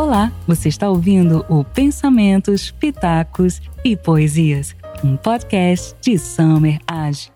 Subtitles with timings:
[0.00, 7.30] Olá, você está ouvindo o Pensamentos, Pitacos e Poesias, um podcast de Summer Age.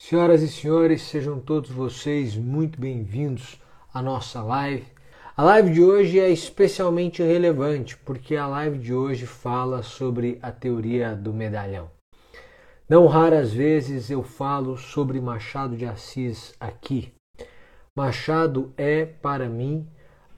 [0.00, 3.60] Senhoras e senhores, sejam todos vocês muito bem-vindos
[3.92, 4.86] à nossa live.
[5.36, 10.52] A live de hoje é especialmente relevante porque a live de hoje fala sobre a
[10.52, 11.90] teoria do medalhão.
[12.88, 17.12] Não raras vezes eu falo sobre Machado de Assis aqui.
[17.96, 19.88] Machado é, para mim,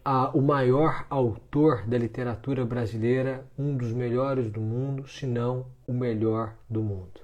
[0.05, 5.93] a, o maior autor da literatura brasileira, um dos melhores do mundo, se não o
[5.93, 7.21] melhor do mundo.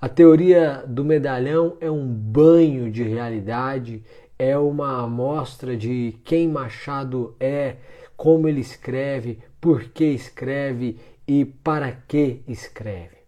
[0.00, 4.02] A teoria do medalhão é um banho de realidade,
[4.38, 7.76] é uma amostra de quem Machado é,
[8.16, 13.18] como ele escreve, por que escreve e para que escreve.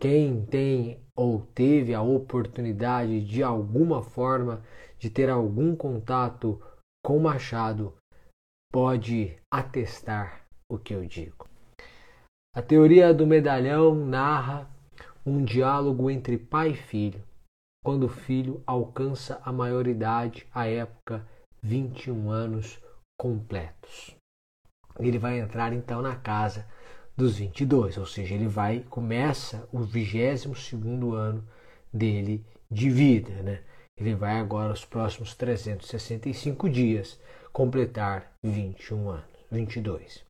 [0.00, 4.62] Quem tem ou teve a oportunidade de alguma forma
[4.98, 6.60] de ter algum contato
[7.04, 7.94] com Machado
[8.72, 11.48] pode atestar o que eu digo.
[12.54, 14.70] A teoria do medalhão narra
[15.24, 17.22] um diálogo entre pai e filho,
[17.84, 21.26] quando o filho alcança a maioridade, à época
[21.62, 22.80] 21 anos
[23.18, 24.16] completos.
[24.98, 26.68] Ele vai entrar então na casa
[27.16, 31.46] dos 22, ou seja, ele vai começa o 22º ano
[31.92, 33.62] dele de vida, né?
[33.98, 37.20] Ele vai agora os próximos 365 dias
[37.52, 40.24] completar 21 anos, 22.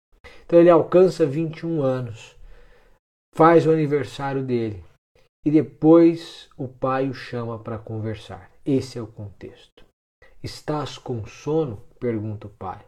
[0.44, 2.36] Então ele alcança 21 anos,
[3.34, 4.84] faz o aniversário dele
[5.44, 8.50] e depois o pai o chama para conversar.
[8.64, 9.84] Esse é o contexto.
[10.42, 11.83] Estás com sono?
[11.98, 12.84] pergunta o pai.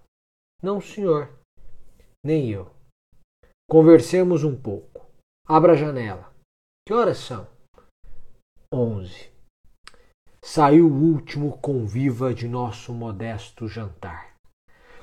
[0.62, 1.30] Não, senhor.
[2.24, 2.70] Nem eu.
[3.68, 5.04] Conversemos um pouco.
[5.46, 6.32] Abra a janela.
[6.86, 7.46] Que horas são?
[8.72, 9.33] Onze.
[10.46, 14.36] Saiu o último conviva de nosso modesto jantar.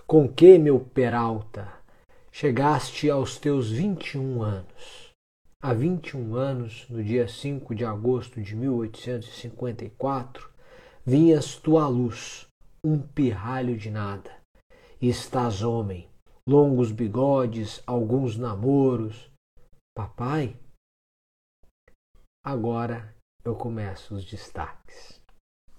[0.05, 1.81] Com que, meu Peralta,
[2.31, 5.09] chegaste aos teus vinte e um anos?
[5.59, 10.47] Há vinte e um anos, no dia 5 de agosto de 1854,
[11.03, 12.45] vinhas tu à luz,
[12.85, 14.31] um pirralho de nada.
[15.01, 16.07] E estás homem,
[16.47, 19.27] longos bigodes, alguns namoros.
[19.97, 20.55] Papai?
[22.45, 25.20] Agora eu começo os destaques.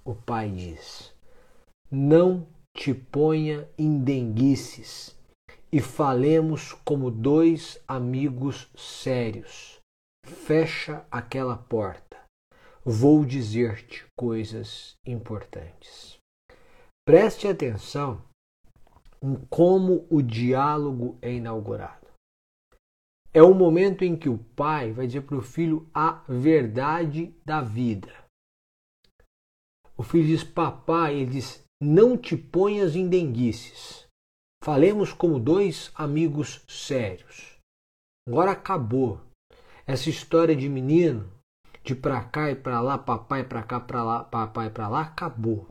[0.05, 1.15] O pai diz:
[1.91, 2.47] Não
[2.77, 5.17] te ponha em denguices
[5.71, 9.81] e falemos como dois amigos sérios.
[10.27, 12.21] Fecha aquela porta.
[12.85, 16.19] Vou dizer-te coisas importantes.
[17.07, 18.23] Preste atenção
[19.23, 22.09] em como o diálogo é inaugurado.
[23.33, 27.63] É o momento em que o pai vai dizer para o filho a verdade da
[27.63, 28.22] vida.
[30.03, 34.05] O filho diz: Papai, ele diz: Não te ponhas em denguices.
[34.61, 37.57] Falemos como dois amigos sérios.
[38.29, 39.21] Agora acabou.
[39.87, 41.31] Essa história de menino,
[41.85, 45.69] de pra cá e pra lá, papai pra cá, pra lá, papai pra lá, acabou.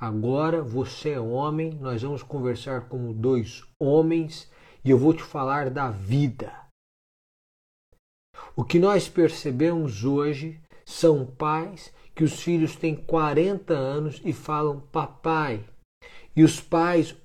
[0.00, 4.50] Agora você é homem, nós vamos conversar como dois homens
[4.84, 6.52] e eu vou te falar da vida.
[8.56, 14.80] O que nós percebemos hoje são pais que os filhos têm 40 anos e falam
[14.92, 15.64] papai.
[16.36, 17.16] E os pais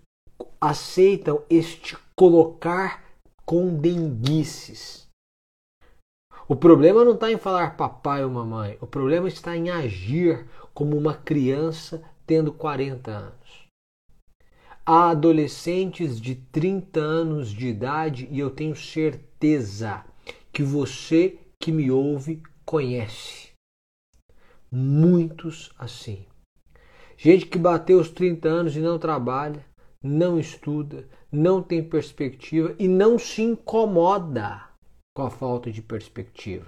[0.59, 3.03] aceitam este colocar
[3.45, 5.07] com denguices.
[6.47, 10.97] O problema não está em falar papai ou mamãe, o problema está em agir como
[10.97, 13.67] uma criança tendo 40 anos.
[14.85, 20.03] Há adolescentes de 30 anos de idade e eu tenho certeza
[20.51, 23.48] que você que me ouve conhece.
[24.71, 26.25] Muitos assim.
[27.17, 29.65] Gente que bateu os 30 anos e não trabalha,
[30.01, 34.69] não estuda, não tem perspectiva e não se incomoda
[35.15, 36.65] com a falta de perspectiva.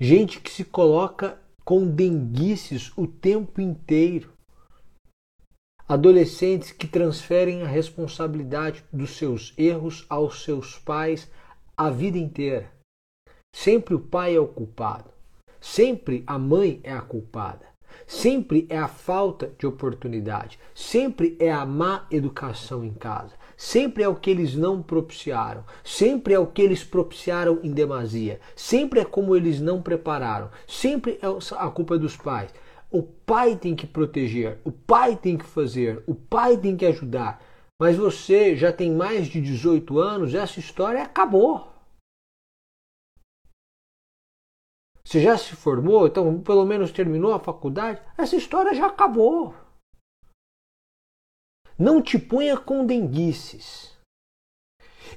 [0.00, 4.32] Gente que se coloca com denguices o tempo inteiro.
[5.86, 11.30] Adolescentes que transferem a responsabilidade dos seus erros aos seus pais
[11.76, 12.72] a vida inteira.
[13.54, 15.10] Sempre o pai é o culpado.
[15.62, 17.66] Sempre a mãe é a culpada.
[18.04, 20.58] Sempre é a falta de oportunidade.
[20.74, 23.32] Sempre é a má educação em casa.
[23.56, 28.40] Sempre é o que eles não propiciaram, sempre é o que eles propiciaram em demasia,
[28.56, 31.26] sempre é como eles não prepararam, sempre é
[31.56, 32.52] a culpa dos pais.
[32.90, 37.40] O pai tem que proteger, o pai tem que fazer, o pai tem que ajudar.
[37.78, 41.71] Mas você já tem mais de 18 anos, essa história acabou.
[45.04, 49.54] Você já se formou, então pelo menos terminou a faculdade, essa história já acabou.
[51.78, 53.92] Não te ponha com denguices.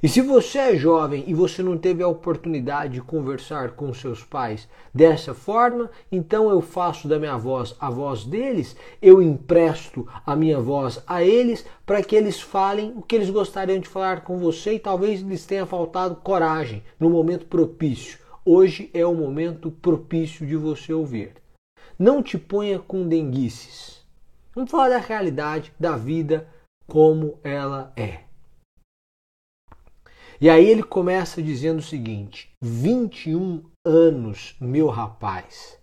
[0.03, 4.23] E se você é jovem e você não teve a oportunidade de conversar com seus
[4.23, 10.35] pais dessa forma, então eu faço da minha voz a voz deles, eu empresto a
[10.35, 14.37] minha voz a eles para que eles falem o que eles gostariam de falar com
[14.37, 18.25] você e talvez lhes tenha faltado coragem no momento propício.
[18.47, 21.33] Hoje é o momento propício de você ouvir.
[21.97, 24.06] Não te ponha com denguices.
[24.53, 26.47] Vamos falar da realidade da vida
[26.86, 28.25] como ela é.
[30.39, 35.80] E aí ele começa dizendo o seguinte: 21 anos, meu rapaz,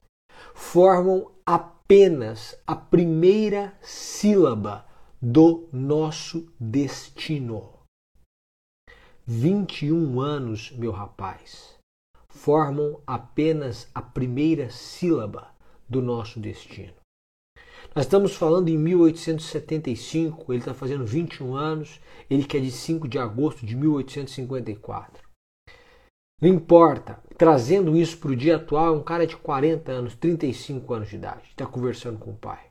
[0.55, 4.87] formam apenas a primeira sílaba
[5.21, 7.73] do nosso destino.
[9.27, 11.82] 21 anos, meu rapaz,
[12.33, 15.55] formam apenas a primeira sílaba
[15.89, 16.95] do nosso destino.
[17.95, 23.07] Nós estamos falando em 1875, ele está fazendo 21 anos, ele que é de 5
[23.07, 25.23] de agosto de 1854.
[26.41, 30.95] Não importa, trazendo isso para o dia atual, é um cara de 40 anos, 35
[30.95, 32.67] anos de idade, está conversando com o pai.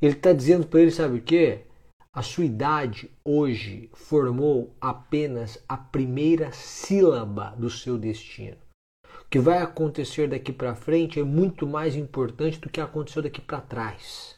[0.00, 1.66] Ele está dizendo para ele, sabe o quê?
[2.12, 8.58] A sua idade hoje formou apenas a primeira sílaba do seu destino
[9.30, 13.60] que vai acontecer daqui para frente é muito mais importante do que aconteceu daqui para
[13.60, 14.36] trás.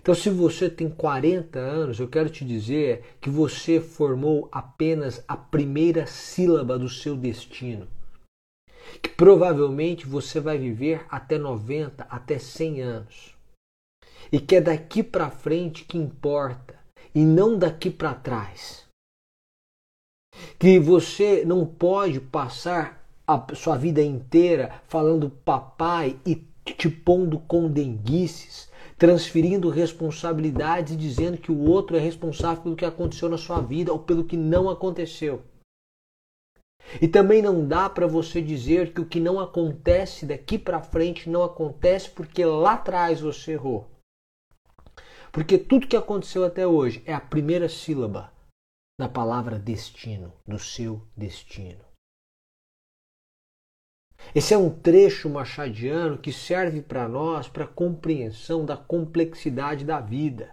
[0.00, 5.36] Então, se você tem 40 anos, eu quero te dizer que você formou apenas a
[5.36, 7.88] primeira sílaba do seu destino.
[9.02, 13.37] Que provavelmente você vai viver até 90, até 100 anos.
[14.30, 16.74] E que é daqui para frente que importa,
[17.14, 18.86] e não daqui para trás.
[20.58, 26.34] Que você não pode passar a sua vida inteira falando papai e
[26.64, 32.84] te pondo com denguices, transferindo responsabilidades e dizendo que o outro é responsável pelo que
[32.84, 35.42] aconteceu na sua vida ou pelo que não aconteceu.
[37.00, 41.28] E também não dá para você dizer que o que não acontece daqui para frente
[41.28, 43.86] não acontece porque lá atrás você errou.
[45.38, 48.32] Porque tudo que aconteceu até hoje é a primeira sílaba
[48.98, 51.78] da palavra destino, do seu destino.
[54.34, 60.52] Esse é um trecho machadiano que serve para nós para compreensão da complexidade da vida.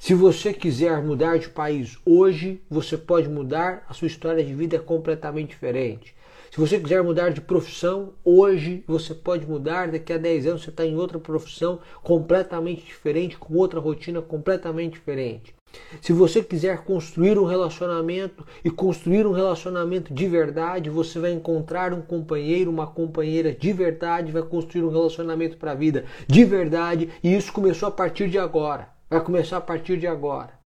[0.00, 4.76] Se você quiser mudar de país hoje, você pode mudar, a sua história de vida
[4.76, 6.15] é completamente diferente.
[6.56, 10.70] Se você quiser mudar de profissão, hoje você pode mudar, daqui a 10 anos você
[10.70, 15.54] está em outra profissão completamente diferente, com outra rotina completamente diferente.
[16.00, 21.92] Se você quiser construir um relacionamento e construir um relacionamento de verdade, você vai encontrar
[21.92, 27.10] um companheiro, uma companheira de verdade, vai construir um relacionamento para a vida de verdade,
[27.22, 28.88] e isso começou a partir de agora.
[29.10, 30.56] Vai começar a partir de agora.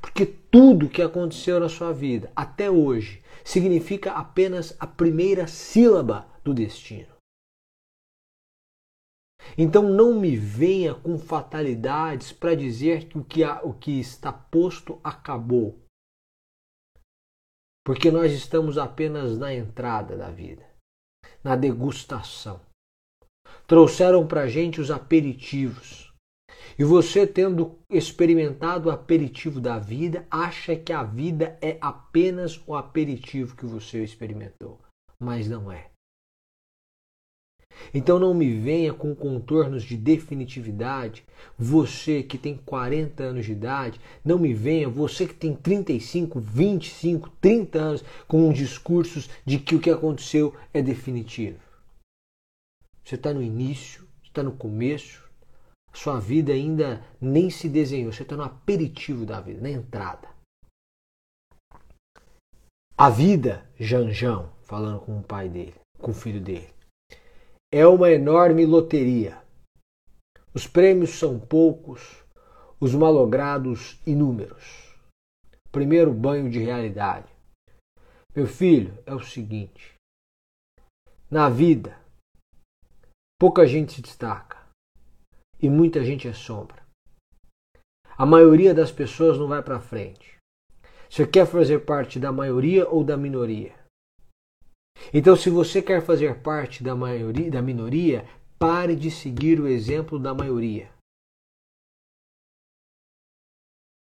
[0.00, 6.52] Porque tudo que aconteceu na sua vida até hoje significa apenas a primeira sílaba do
[6.52, 7.14] destino.
[9.56, 15.00] Então não me venha com fatalidades para dizer que o, que o que está posto
[15.04, 15.78] acabou.
[17.84, 20.68] Porque nós estamos apenas na entrada da vida,
[21.44, 22.60] na degustação.
[23.64, 26.05] Trouxeram para a gente os aperitivos.
[26.78, 32.74] E você, tendo experimentado o aperitivo da vida, acha que a vida é apenas o
[32.74, 34.78] aperitivo que você experimentou.
[35.18, 35.90] Mas não é.
[37.92, 41.24] Então não me venha com contornos de definitividade.
[41.58, 47.30] Você que tem 40 anos de idade, não me venha, você que tem 35, 25,
[47.40, 51.58] 30 anos, com discursos de que o que aconteceu é definitivo.
[53.04, 55.25] Você está no início, está no começo,
[55.96, 60.28] sua vida ainda nem se desenhou, você está no aperitivo da vida, na entrada.
[62.96, 66.76] A vida, Janjão, falando com o pai dele, com o filho dele
[67.72, 69.42] é uma enorme loteria.
[70.54, 72.24] Os prêmios são poucos,
[72.80, 74.94] os malogrados inúmeros.
[75.70, 77.30] Primeiro banho de realidade.
[78.34, 79.94] Meu filho, é o seguinte:
[81.30, 81.98] na vida,
[83.38, 84.55] pouca gente se destaca
[85.60, 86.82] e muita gente é sombra.
[88.16, 90.36] A maioria das pessoas não vai para frente.
[91.08, 93.74] Você quer fazer parte da maioria ou da minoria?
[95.12, 98.26] Então, se você quer fazer parte da maioria, da minoria,
[98.58, 100.88] pare de seguir o exemplo da maioria.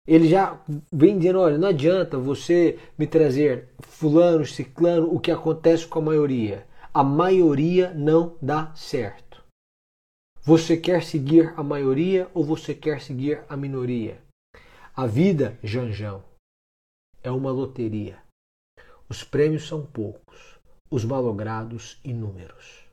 [0.06, 0.60] Ele já
[0.92, 6.02] vem dizendo: olha, não adianta você me trazer fulano, ciclano, o que acontece com a
[6.02, 6.66] maioria.
[6.92, 9.31] A maioria não dá certo.
[10.44, 14.20] Você quer seguir a maioria ou você quer seguir a minoria?
[14.92, 16.24] A vida, Janjão,
[17.22, 18.20] é uma loteria.
[19.08, 20.58] Os prêmios são poucos,
[20.90, 22.84] os malogrados inúmeros.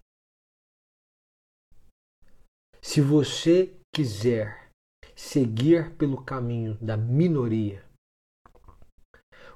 [2.83, 4.69] Se você quiser
[5.15, 7.83] seguir pelo caminho da minoria,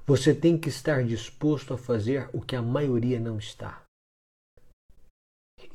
[0.04, 3.83] você tem que estar disposto a fazer o que a maioria não está.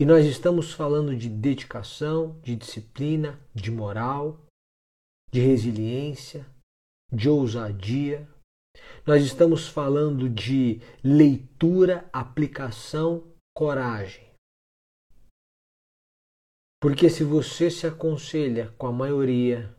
[0.01, 4.47] E nós estamos falando de dedicação, de disciplina, de moral,
[5.33, 6.47] de resiliência,
[7.13, 8.29] de ousadia.
[9.05, 14.25] Nós estamos falando de leitura, aplicação, coragem.
[16.81, 19.75] Porque se você se aconselha com a maioria,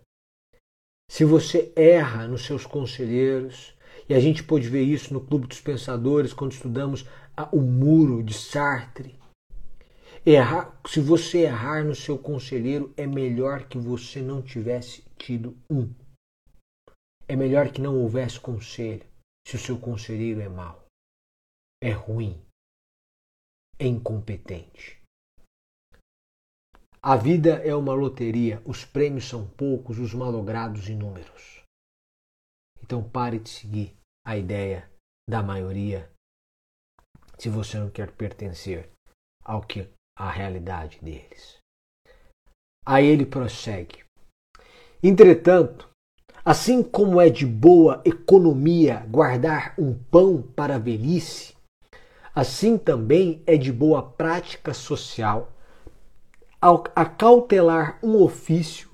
[1.10, 3.74] se você erra nos seus conselheiros,
[4.10, 7.06] e a gente pôde ver isso no Clube dos Pensadores quando estudamos
[7.54, 9.19] o Muro de Sartre,
[10.26, 15.94] Errar, se você errar no seu conselheiro, é melhor que você não tivesse tido um.
[17.28, 19.08] É melhor que não houvesse conselho
[19.48, 20.86] se o seu conselheiro é mau,
[21.82, 22.44] é ruim,
[23.80, 25.02] é incompetente.
[27.02, 31.64] A vida é uma loteria, os prêmios são poucos, os malogrados inúmeros.
[32.84, 33.96] Então pare de seguir
[34.26, 34.92] a ideia
[35.28, 36.12] da maioria
[37.38, 38.92] se você não quer pertencer
[39.46, 41.58] ao que a realidade deles.
[42.86, 44.04] Aí ele prossegue.
[45.02, 45.88] Entretanto,
[46.44, 51.56] assim como é de boa economia guardar um pão para a velhice,
[52.36, 55.54] assim também é de boa prática social
[56.94, 58.90] acautelar um ofício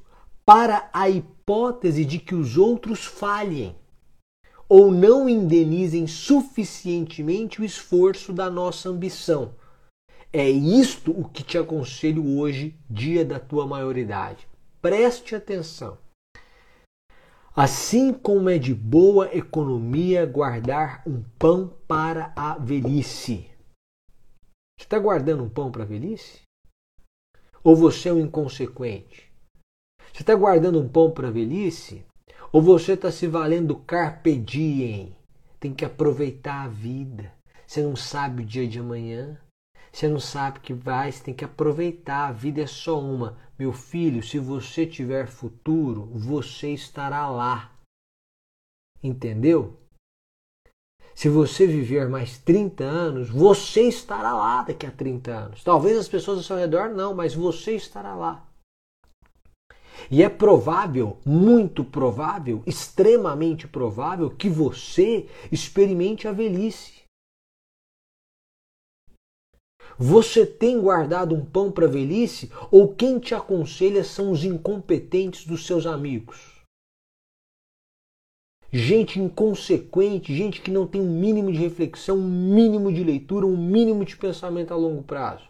[0.45, 3.75] para a hipótese de que os outros falhem
[4.69, 9.55] ou não indenizem suficientemente o esforço da nossa ambição
[10.37, 14.45] é isto o que te aconselho hoje, dia da tua maioridade.
[14.81, 15.97] Preste atenção.
[17.55, 23.49] Assim como é de boa economia guardar um pão para a velhice.
[24.77, 26.41] Você está guardando um pão para a velhice?
[27.63, 29.31] Ou você é um inconsequente?
[30.11, 32.05] Você está guardando um pão para a velhice?
[32.51, 35.15] Ou você está se valendo do carpe diem?
[35.61, 37.31] Tem que aproveitar a vida.
[37.65, 39.39] Você não sabe o dia de amanhã.
[39.95, 42.27] Você não sabe que vai, você tem que aproveitar.
[42.27, 43.37] A vida é só uma.
[43.57, 47.71] Meu filho, se você tiver futuro, você estará lá.
[49.01, 49.79] Entendeu?
[51.13, 55.63] Se você viver mais 30 anos, você estará lá daqui a 30 anos.
[55.63, 58.45] Talvez as pessoas ao seu redor não, mas você estará lá.
[60.11, 66.94] E é provável, muito provável, extremamente provável que você experimente a velhice.
[69.97, 75.45] Você tem guardado um pão para a velhice ou quem te aconselha são os incompetentes
[75.45, 76.55] dos seus amigos?
[78.71, 83.55] Gente inconsequente, gente que não tem um mínimo de reflexão, um mínimo de leitura, um
[83.55, 85.47] mínimo de pensamento a longo prazo.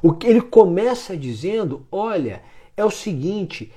[0.00, 2.44] O que ele começa dizendo, olha,
[2.76, 3.72] é o seguinte,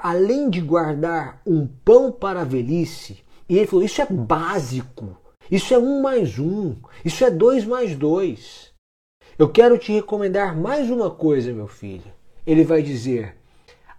[0.00, 5.18] além de guardar um pão para a velhice, e ele falou, isso é básico.
[5.48, 6.76] Isso é um mais um.
[7.04, 8.72] Isso é dois mais dois.
[9.38, 12.12] Eu quero te recomendar mais uma coisa, meu filho.
[12.46, 13.36] Ele vai dizer: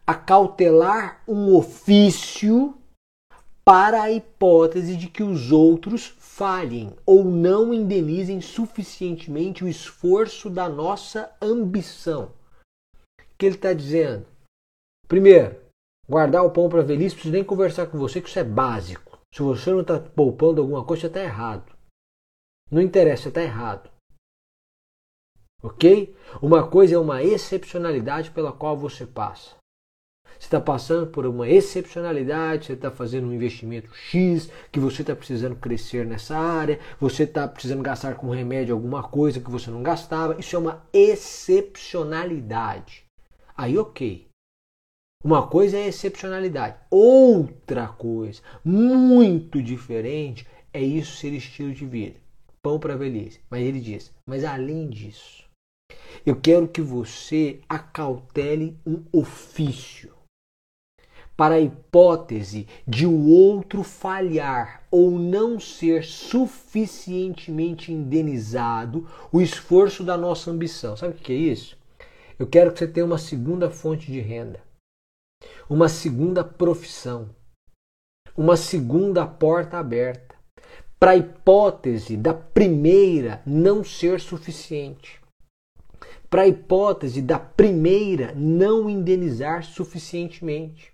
[0.06, 2.76] acautelar um ofício
[3.64, 10.68] para a hipótese de que os outros falhem ou não indenizem suficientemente o esforço da
[10.68, 12.34] nossa ambição.
[13.20, 14.26] O que ele está dizendo?
[15.08, 15.56] Primeiro,
[16.10, 19.11] guardar o pão para velhice, não preciso nem conversar com você, que isso é básico.
[19.34, 21.72] Se você não está poupando alguma coisa, está errado.
[22.70, 23.90] Não interessa, está errado.
[25.64, 26.16] Ok?
[26.42, 29.62] Uma coisa é uma excepcionalidade pela qual você passa.
[30.42, 35.16] Você está passando por uma excepcionalidade, você está fazendo um investimento X, que você está
[35.16, 39.84] precisando crescer nessa área, você está precisando gastar com remédio alguma coisa que você não
[39.84, 40.40] gastava.
[40.40, 43.06] Isso é uma excepcionalidade.
[43.56, 44.31] Aí, ok.
[45.24, 52.16] Uma coisa é excepcionalidade, outra coisa muito diferente é isso ser estilo de vida.
[52.60, 53.40] Pão para velhice.
[53.48, 55.44] Mas ele diz: mas além disso,
[56.26, 60.12] eu quero que você acautele um ofício
[61.38, 70.18] para a hipótese de o outro falhar ou não ser suficientemente indenizado o esforço da
[70.18, 70.98] nossa ambição.
[70.98, 71.78] Sabe o que é isso?
[72.40, 74.71] Eu quero que você tenha uma segunda fonte de renda
[75.70, 77.30] uma segunda profissão,
[78.36, 80.36] uma segunda porta aberta,
[81.00, 85.20] para a hipótese da primeira não ser suficiente.
[86.30, 90.94] para a hipótese da primeira não indenizar suficientemente,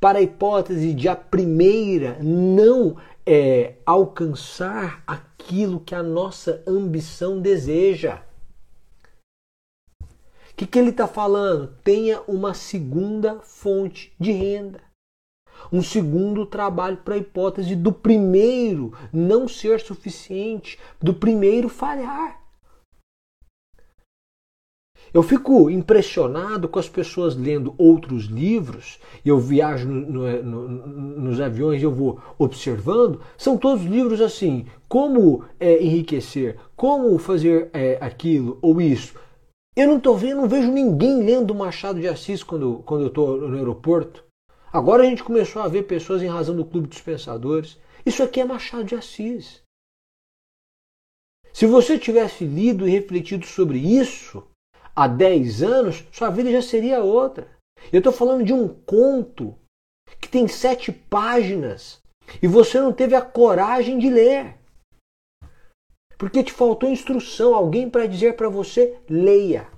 [0.00, 8.22] para a hipótese de a primeira não é, alcançar aquilo que a nossa ambição deseja.
[10.58, 11.68] Que, que ele está falando?
[11.84, 14.80] Tenha uma segunda fonte de renda.
[15.72, 22.40] Um segundo trabalho para a hipótese do primeiro não ser suficiente, do primeiro falhar.
[25.14, 30.68] Eu fico impressionado com as pessoas lendo outros livros, eu viajo no, no,
[31.20, 37.70] nos aviões e eu vou observando, são todos livros assim, como é, enriquecer, como fazer
[37.72, 39.14] é, aquilo ou isso.
[39.76, 43.36] Eu não tô vendo, não vejo ninguém lendo Machado de Assis quando, quando eu estou
[43.36, 44.24] no aeroporto.
[44.72, 47.78] Agora a gente começou a ver pessoas em razão do Clube dos Pensadores.
[48.04, 49.62] Isso aqui é Machado de Assis.
[51.52, 54.46] Se você tivesse lido e refletido sobre isso,
[54.94, 57.48] há 10 anos, sua vida já seria outra.
[57.92, 59.56] Eu estou falando de um conto
[60.20, 62.02] que tem sete páginas
[62.42, 64.57] e você não teve a coragem de ler.
[66.18, 69.70] Porque te faltou instrução, alguém para dizer para você, leia.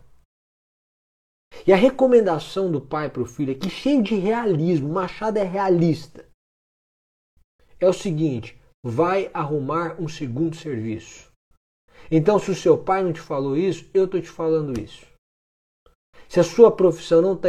[1.67, 6.27] E a recomendação do pai para o filho aqui, cheio de realismo, Machado é realista,
[7.79, 11.31] é o seguinte: vai arrumar um segundo serviço.
[12.11, 15.07] Então, se o seu pai não te falou isso, eu estou te falando isso.
[16.29, 17.49] Se a sua profissão não está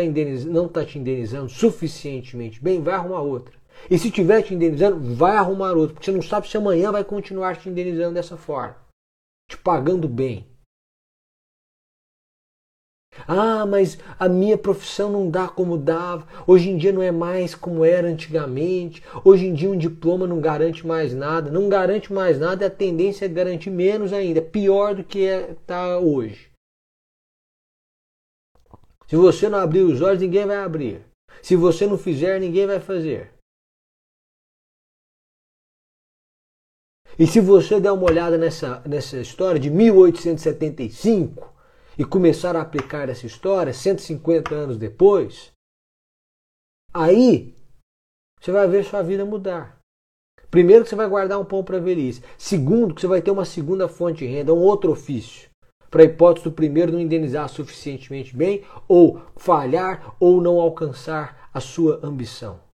[0.73, 3.60] tá te indenizando suficientemente bem, vai arrumar outra.
[3.89, 7.03] E se estiver te indenizando, vai arrumar outra, porque você não sabe se amanhã vai
[7.03, 8.77] continuar te indenizando dessa forma,
[9.49, 10.51] te pagando bem.
[13.27, 16.25] Ah, mas a minha profissão não dá como dava.
[16.47, 19.03] Hoje em dia não é mais como era antigamente.
[19.23, 21.51] Hoje em dia um diploma não garante mais nada.
[21.51, 24.41] Não garante mais nada, a tendência é garantir menos ainda.
[24.41, 26.49] Pior do que está hoje.
[29.07, 31.05] Se você não abrir os olhos, ninguém vai abrir.
[31.41, 33.33] Se você não fizer, ninguém vai fazer.
[37.21, 41.53] E se você der uma olhada nessa, nessa história de 1875
[41.95, 45.51] e começar a aplicar essa história 150 anos depois,
[46.91, 47.53] aí
[48.39, 49.77] você vai ver sua vida mudar.
[50.49, 52.23] Primeiro que você vai guardar um pão para a velhice.
[52.39, 55.47] Segundo que você vai ter uma segunda fonte de renda, um outro ofício
[55.91, 61.59] para a hipótese do primeiro não indenizar suficientemente bem, ou falhar, ou não alcançar a
[61.59, 62.70] sua ambição.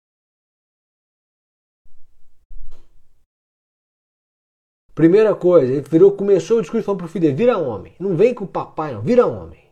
[4.94, 7.96] Primeira coisa, ele virou, começou o discurso falando para o filho vira homem.
[8.00, 9.70] Não vem com o papai, não, vira homem.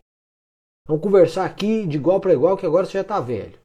[0.88, 3.60] Vamos conversar aqui de igual para igual, que agora você já está velho.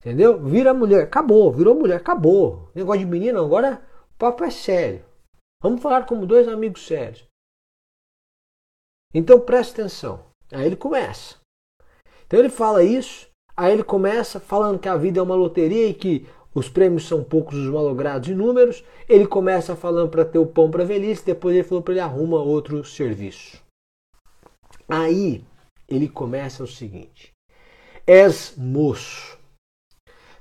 [0.00, 0.42] Entendeu?
[0.42, 2.70] Vira mulher, acabou, virou mulher, acabou.
[2.74, 3.82] Negócio de menino, agora
[4.14, 5.04] o papo é sério.
[5.62, 7.24] Vamos falar como dois amigos sérios.
[9.14, 10.26] Então preste atenção.
[10.50, 11.36] Aí ele começa.
[12.26, 15.94] Então ele fala isso, aí ele começa falando que a vida é uma loteria e
[15.94, 18.84] que os prêmios são poucos os malogrados em números.
[19.08, 22.40] Ele começa falando para ter o pão para velhice, depois ele falou para ele arruma
[22.40, 23.60] outro serviço.
[24.88, 25.44] Aí
[25.88, 27.32] ele começa o seguinte:
[28.06, 29.38] És moço,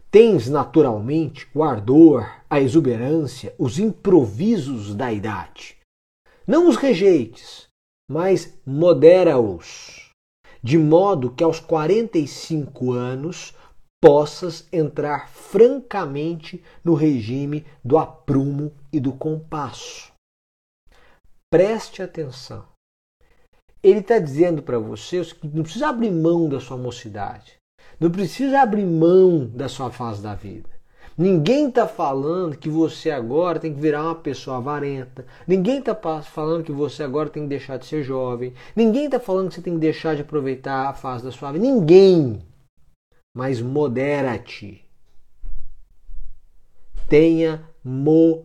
[0.09, 5.77] tens naturalmente o ardor, a exuberância, os improvisos da idade.
[6.45, 7.67] Não os rejeites,
[8.09, 10.09] mas modera-os,
[10.61, 13.55] de modo que aos 45 anos
[14.01, 20.11] possas entrar francamente no regime do aprumo e do compasso.
[21.51, 22.65] Preste atenção.
[23.83, 27.53] Ele está dizendo para você que não precisa abrir mão da sua mocidade,
[27.99, 30.69] não precisa abrir mão da sua fase da vida.
[31.17, 35.25] Ninguém está falando que você agora tem que virar uma pessoa avarenta.
[35.45, 38.53] Ninguém está falando que você agora tem que deixar de ser jovem.
[38.75, 41.65] Ninguém está falando que você tem que deixar de aproveitar a fase da sua vida.
[41.65, 42.41] Ninguém.
[43.33, 44.85] Mas modera-te.
[47.09, 48.43] Tenha moderação.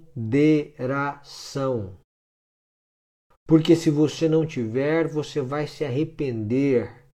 [3.47, 7.07] Porque se você não tiver, você vai se arrepender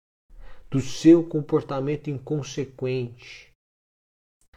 [0.70, 3.50] do seu comportamento inconsequente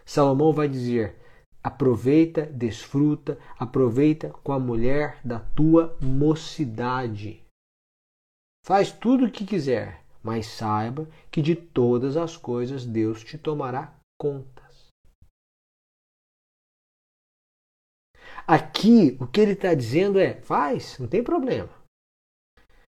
[0.06, 1.18] Salomão vai dizer:
[1.64, 7.42] aproveita, desfruta, aproveita com a mulher da tua mocidade.
[8.66, 13.94] Faz tudo o que quiser, mas saiba que de todas as coisas Deus te tomará
[14.20, 14.88] contas.
[18.48, 21.70] Aqui o que ele está dizendo é: faz, não tem problema,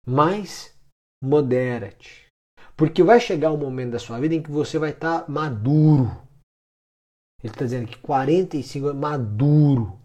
[0.06, 0.74] mas
[1.22, 2.26] modera-te.
[2.76, 6.26] Porque vai chegar um momento da sua vida em que você vai estar tá maduro
[7.42, 9.98] ele está dizendo que 45 é maduro.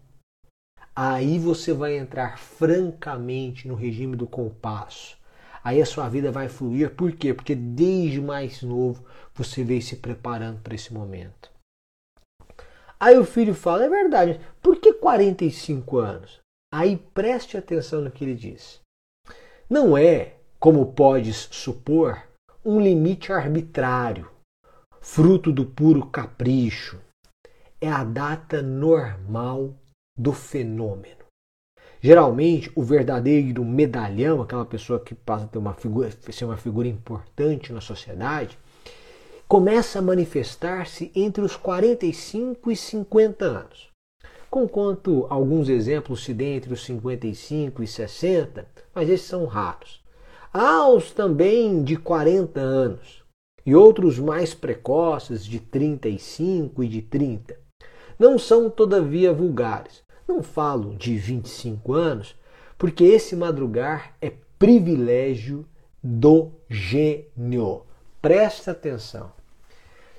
[0.94, 5.18] Aí você vai entrar francamente no regime do compasso.
[5.64, 6.94] Aí a sua vida vai fluir.
[6.94, 7.32] Por quê?
[7.32, 11.50] Porque desde mais novo você veio se preparando para esse momento.
[12.98, 16.40] Aí o filho fala: é verdade, por que 45 anos?
[16.72, 18.80] Aí preste atenção no que ele diz.
[19.68, 22.22] Não é, como podes supor,
[22.64, 24.30] um limite arbitrário,
[25.00, 27.00] fruto do puro capricho.
[27.80, 29.74] É a data normal
[30.16, 31.21] do fenômeno.
[32.04, 36.88] Geralmente, o verdadeiro medalhão, aquela pessoa que passa a ter uma figura, ser uma figura
[36.88, 38.58] importante na sociedade,
[39.46, 43.88] começa a manifestar-se entre os 45 e 50 anos.
[44.50, 50.02] Conquanto alguns exemplos se dêem entre os 55 e 60, mas esses são raros.
[50.52, 53.22] Há os também de 40 anos
[53.64, 57.56] e outros mais precoces de 35 e de 30.
[58.18, 62.36] Não são, todavia, vulgares, não falo de 25 anos,
[62.78, 65.66] porque esse madrugar é privilégio
[66.02, 67.84] do gênio.
[68.20, 69.32] Presta atenção.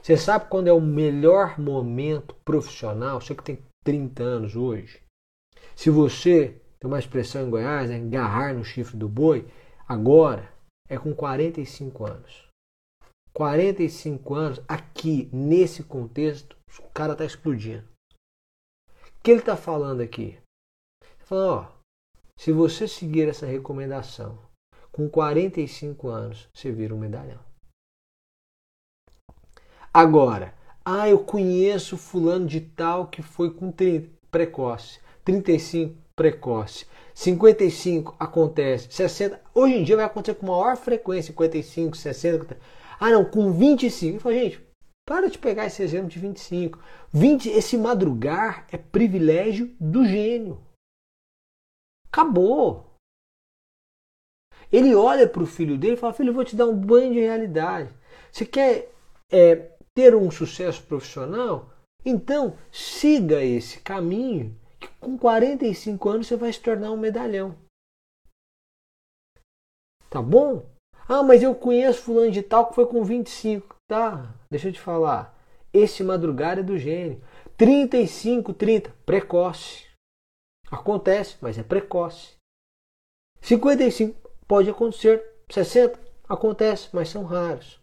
[0.01, 3.21] Você sabe quando é o melhor momento profissional?
[3.21, 5.01] Você que tem 30 anos hoje.
[5.75, 9.47] Se você tem uma expressão em Goiás, é agarrar no chifre do boi,
[9.87, 10.49] agora
[10.89, 12.47] é com 45 anos.
[13.33, 17.92] 45 anos, aqui, nesse contexto, o cara está explodindo
[19.23, 20.38] que ele está falando aqui?
[21.01, 21.71] Ele falando, ó,
[22.38, 24.38] se você seguir essa recomendação,
[24.91, 27.39] com 45 anos, você vira um medalhão.
[29.93, 38.15] Agora, ah, eu conheço fulano de tal que foi com 30, precoce, 35 precoce, 55
[38.19, 42.57] acontece, 60, hoje em dia vai acontecer com maior frequência, 55, 60,
[42.99, 44.29] ah não, com 25.
[44.29, 44.62] Eu gente,
[45.13, 46.80] para de pegar esse exemplo de 25.
[47.12, 50.60] 20, esse madrugar é privilégio do gênio.
[52.08, 52.97] Acabou.
[54.71, 57.13] Ele olha para o filho dele e fala: Filho, eu vou te dar um banho
[57.13, 57.93] de realidade.
[58.32, 58.91] Você quer
[59.32, 61.69] é, ter um sucesso profissional?
[62.04, 67.56] Então siga esse caminho que com 45 anos você vai se tornar um medalhão.
[70.10, 70.65] Tá bom?
[71.08, 73.72] Ah, mas eu conheço fulano de tal que foi com 25.
[73.93, 75.38] Tá, deixa eu te falar.
[75.71, 77.23] Esse madrugar é do gênio.
[77.56, 79.86] 35, 30, precoce.
[80.71, 82.34] Acontece, mas é precoce.
[83.39, 85.23] 55, pode acontecer.
[85.47, 87.79] 60, acontece, mas são raros.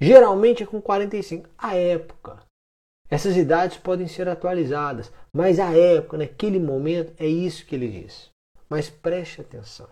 [0.00, 1.50] Geralmente é com 45.
[1.58, 2.46] A época.
[3.10, 8.30] Essas idades podem ser atualizadas, mas a época, naquele momento, é isso que ele diz.
[8.70, 9.88] Mas preste atenção.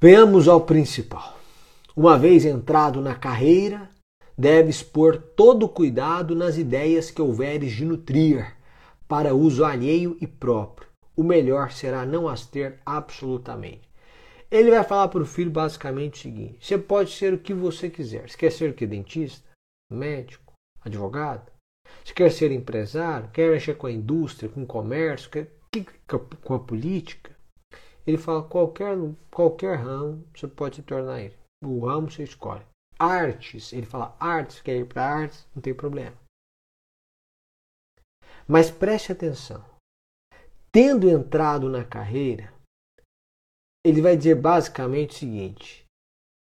[0.00, 1.38] Venhamos ao principal.
[1.96, 3.90] Uma vez entrado na carreira,
[4.38, 8.54] deves pôr todo o cuidado nas ideias que houveres de nutrir,
[9.08, 10.88] para uso alheio e próprio.
[11.16, 13.90] O melhor será não as ter absolutamente.
[14.48, 17.90] Ele vai falar para o filho basicamente o seguinte: você pode ser o que você
[17.90, 18.28] quiser.
[18.28, 18.86] Você quer ser o que?
[18.86, 19.48] Dentista?
[19.92, 20.52] Médico?
[20.84, 21.50] Advogado?
[22.04, 23.30] Você quer ser empresário?
[23.32, 25.28] Quer mexer com a indústria, com o comércio?
[25.28, 25.50] Quer,
[26.42, 27.36] com a política?
[28.06, 28.96] Ele fala qualquer,
[29.30, 31.39] qualquer ramo você pode se tornar ele.
[31.62, 32.64] O ramo você escolhe.
[32.98, 36.16] Artes, ele fala artes, quer ir para artes, não tem problema.
[38.48, 39.64] Mas preste atenção.
[40.72, 42.52] Tendo entrado na carreira,
[43.84, 45.84] ele vai dizer basicamente o seguinte: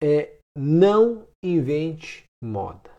[0.01, 2.91] é não invente moda.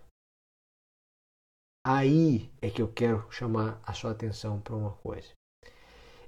[1.85, 5.33] Aí é que eu quero chamar a sua atenção para uma coisa.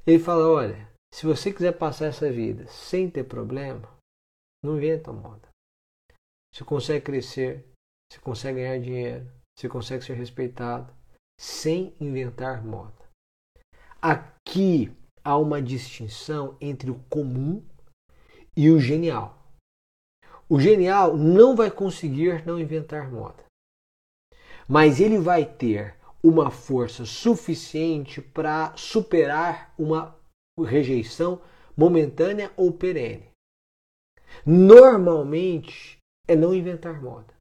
[0.06, 3.88] Ele fala: olha, se você quiser passar essa vida sem ter problema,
[4.64, 5.53] não inventa moda.
[6.54, 7.64] Você consegue crescer,
[8.08, 10.94] você consegue ganhar dinheiro, você consegue ser respeitado
[11.36, 12.94] sem inventar moda.
[14.00, 17.60] Aqui há uma distinção entre o comum
[18.56, 19.36] e o genial.
[20.48, 23.42] O genial não vai conseguir não inventar moda,
[24.68, 30.16] mas ele vai ter uma força suficiente para superar uma
[30.56, 31.42] rejeição
[31.76, 33.28] momentânea ou perene.
[34.46, 37.34] Normalmente é não inventar moda.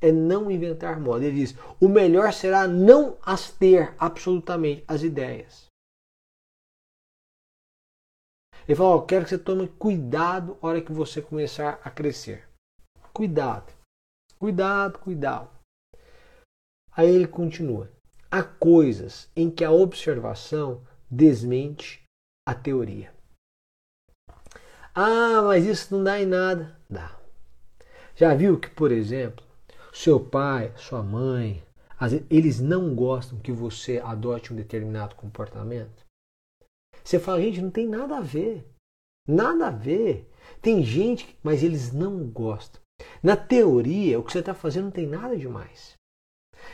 [0.00, 1.24] É não inventar moda.
[1.24, 5.66] Ele diz: o melhor será não as ter absolutamente as ideias.
[8.66, 12.48] Ele fala: oh, quero que você tome cuidado na hora que você começar a crescer.
[13.12, 13.72] Cuidado,
[14.38, 15.50] cuidado, cuidado.
[16.92, 17.90] Aí ele continua:
[18.30, 22.02] há coisas em que a observação desmente
[22.46, 23.14] a teoria.
[24.94, 26.80] Ah, mas isso não dá em nada.
[26.88, 27.23] Dá.
[28.16, 29.44] Já viu que, por exemplo,
[29.92, 31.62] seu pai, sua mãe,
[32.30, 36.04] eles não gostam que você adote um determinado comportamento?
[37.02, 38.66] Você fala, gente, não tem nada a ver.
[39.26, 40.30] Nada a ver.
[40.62, 42.80] Tem gente, mas eles não gostam.
[43.22, 45.94] Na teoria, o que você está fazendo não tem nada demais.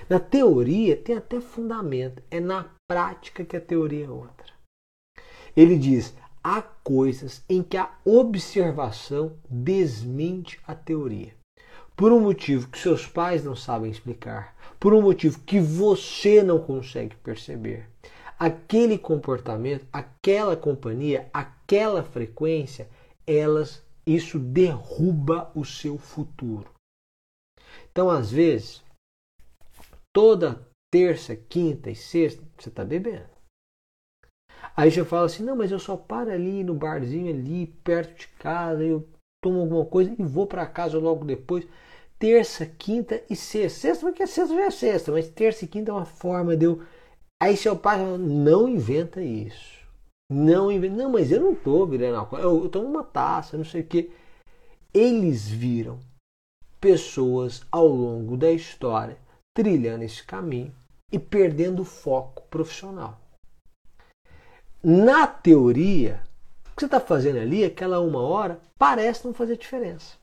[0.09, 2.23] Na teoria, tem até fundamento.
[2.31, 4.53] É na prática que a teoria é outra.
[5.57, 11.35] Ele diz: há coisas em que a observação desmente a teoria.
[11.97, 16.59] Por um motivo que seus pais não sabem explicar, por um motivo que você não
[16.59, 17.89] consegue perceber.
[18.39, 22.89] Aquele comportamento, aquela companhia, aquela frequência,
[23.27, 26.69] elas isso derruba o seu futuro.
[27.93, 28.83] Então, às vezes,
[30.13, 33.30] toda terça, quinta e sexta, você está bebendo.
[34.81, 38.29] Aí você fala assim, não, mas eu só paro ali no barzinho ali, perto de
[38.29, 39.07] casa, eu
[39.45, 41.69] tomo alguma coisa e vou para casa logo depois.
[42.19, 43.79] Terça, quinta e sexta.
[43.79, 46.83] Sexta, porque sexta já é sexta, mas terça e quinta é uma forma de eu.
[47.43, 49.81] Aí seu pai fala, não inventa isso.
[50.33, 50.97] Não inventa.
[50.97, 52.39] Não, mas eu não tô virando álcool.
[52.39, 54.11] Eu, eu tomo uma taça, não sei o quê.
[54.95, 56.01] Eles viram
[56.81, 59.19] pessoas ao longo da história
[59.55, 60.73] trilhando esse caminho
[61.13, 63.21] e perdendo o foco profissional.
[64.83, 66.23] Na teoria,
[66.67, 70.17] o que você está fazendo ali, aquela uma hora, parece não fazer diferença.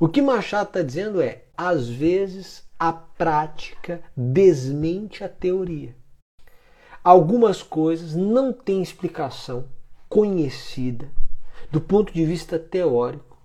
[0.00, 5.94] O que Machado está dizendo é: às vezes a prática desmente a teoria.
[7.02, 9.68] Algumas coisas não têm explicação
[10.08, 11.10] conhecida
[11.70, 13.36] do ponto de vista teórico,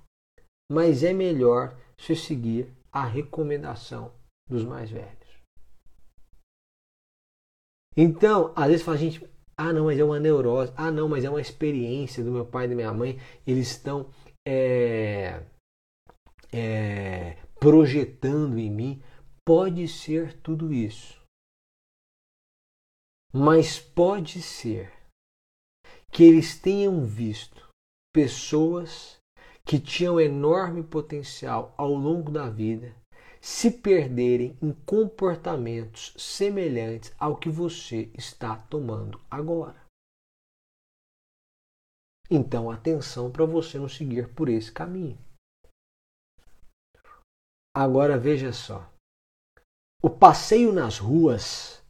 [0.71, 4.13] mas é melhor se seguir a recomendação
[4.49, 5.13] dos mais velhos.
[7.95, 10.73] Então, às vezes fala, gente, ah, não, mas é uma neurose.
[10.75, 13.19] Ah, não, mas é uma experiência do meu pai e da minha mãe.
[13.45, 14.09] Eles estão
[14.47, 15.43] é,
[16.51, 19.03] é, projetando em mim.
[19.45, 21.21] Pode ser tudo isso.
[23.31, 24.91] Mas pode ser
[26.11, 27.67] que eles tenham visto
[28.13, 29.17] pessoas
[29.65, 32.95] que tinham enorme potencial ao longo da vida
[33.43, 39.83] se perderem em comportamentos semelhantes ao que você está tomando agora.
[42.31, 45.17] Então, atenção para você não seguir por esse caminho.
[47.75, 48.89] Agora veja só.
[50.01, 51.83] O passeio nas ruas,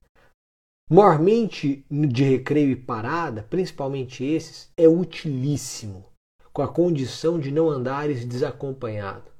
[0.90, 6.12] mormente de recreio e parada, principalmente esses, é utilíssimo,
[6.52, 9.33] com a condição de não andares desacompanhado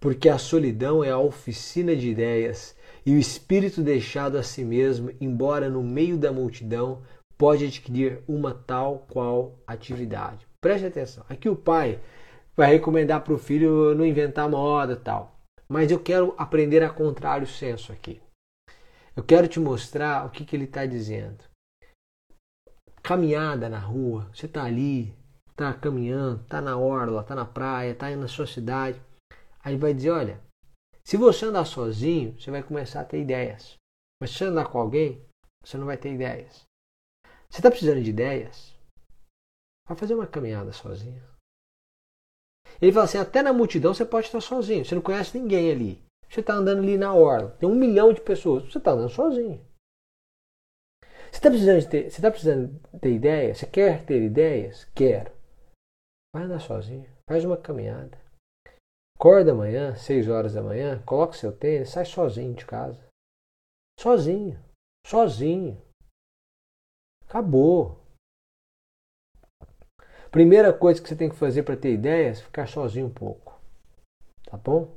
[0.00, 5.10] porque a solidão é a oficina de ideias e o espírito deixado a si mesmo,
[5.20, 7.02] embora no meio da multidão,
[7.36, 10.46] pode adquirir uma tal qual atividade.
[10.60, 11.24] Preste atenção.
[11.28, 12.00] Aqui o pai
[12.56, 15.38] vai recomendar para o filho não inventar moda tal.
[15.68, 18.20] Mas eu quero aprender a contrário senso aqui.
[19.14, 21.44] Eu quero te mostrar o que, que ele está dizendo.
[23.02, 25.14] Caminhada na rua, você está ali,
[25.50, 29.00] está caminhando, está na orla, está na praia, está na sua cidade.
[29.68, 30.42] Aí vai dizer, olha,
[31.04, 33.76] se você andar sozinho, você vai começar a ter ideias.
[34.18, 35.22] Mas se você andar com alguém,
[35.62, 36.64] você não vai ter ideias.
[37.50, 38.74] Você está precisando de ideias?
[39.86, 41.22] Vai fazer uma caminhada sozinho.
[42.80, 44.86] Ele fala assim, até na multidão você pode estar sozinho.
[44.86, 46.02] Você não conhece ninguém ali.
[46.30, 47.50] Você está andando ali na orla.
[47.58, 48.64] Tem um milhão de pessoas.
[48.64, 49.62] Você está andando sozinho.
[51.30, 53.58] Você está precisando, está precisando ter ideias?
[53.58, 54.86] Você quer ter ideias?
[54.94, 55.30] Quero.
[56.34, 57.06] Vai andar sozinho.
[57.28, 58.27] Faz uma caminhada.
[59.18, 63.04] Acorda amanhã, 6 horas da manhã, coloca seu tênis, sai sozinho de casa.
[63.98, 64.62] Sozinho.
[65.04, 65.82] Sozinho.
[67.26, 68.00] Acabou.
[70.30, 73.60] Primeira coisa que você tem que fazer para ter ideias, ficar sozinho um pouco.
[74.44, 74.96] Tá bom?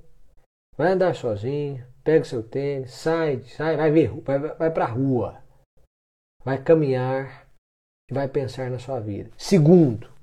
[0.78, 5.44] Vai andar sozinho, pega seu tênis, sai, sai, vai ver, vai, vai para a rua.
[6.46, 7.50] Vai caminhar
[8.08, 9.32] e vai pensar na sua vida.
[9.36, 10.14] Segundo,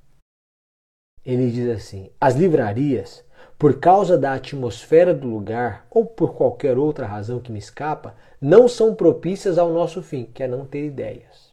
[1.24, 3.26] ele diz assim: as livrarias
[3.58, 8.68] por causa da atmosfera do lugar ou por qualquer outra razão que me escapa, não
[8.68, 11.48] são propícias ao nosso fim, que é não ter ideias.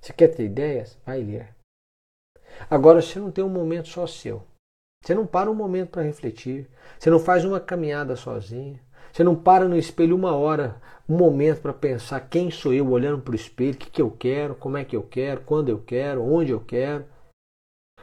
[0.00, 0.98] Você quer ter ideias?
[1.04, 1.54] Vai ler.
[2.68, 4.42] Agora, você não tem um momento só seu.
[5.02, 6.68] Você não para um momento para refletir.
[6.98, 8.78] Você não faz uma caminhada sozinho.
[9.12, 13.20] Você não para no espelho uma hora, um momento para pensar quem sou eu olhando
[13.22, 15.80] para o espelho, o que, que eu quero, como é que eu quero, quando eu
[15.80, 17.04] quero, onde eu quero.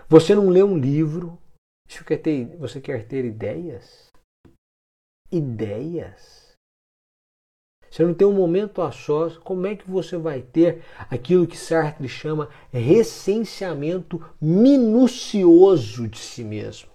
[0.09, 1.37] Você não lê um livro,
[1.87, 4.11] você quer ter, você quer ter ideias?
[5.31, 6.47] Ideias?
[7.89, 11.57] Você não tem um momento a sós, como é que você vai ter aquilo que
[11.57, 16.89] Sartre chama recenseamento minucioso de si mesmo?